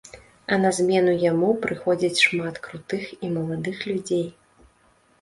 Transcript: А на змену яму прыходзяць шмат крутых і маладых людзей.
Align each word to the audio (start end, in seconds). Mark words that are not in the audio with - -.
А 0.53 0.57
на 0.63 0.71
змену 0.77 1.13
яму 1.25 1.51
прыходзяць 1.67 2.23
шмат 2.25 2.55
крутых 2.67 3.03
і 3.23 3.33
маладых 3.39 3.89
людзей. 3.93 4.29